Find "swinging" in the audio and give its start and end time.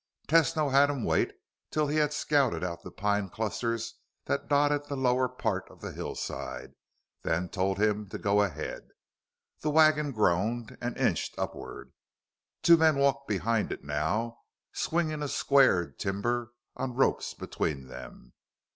14.73-15.21